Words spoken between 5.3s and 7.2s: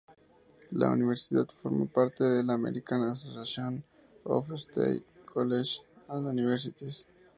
Colleges and Universities".